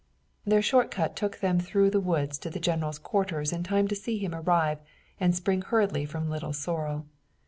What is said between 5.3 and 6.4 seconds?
spring hurriedly from